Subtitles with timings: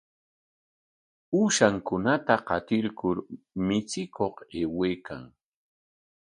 [1.39, 3.17] Ushankunata qatirkur
[3.67, 5.23] michikuq aywaykan.